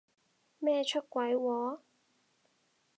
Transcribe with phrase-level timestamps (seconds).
[0.57, 1.79] 咩出軌喎？